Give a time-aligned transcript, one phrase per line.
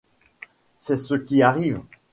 [0.79, 1.79] C’est ce qui arrive.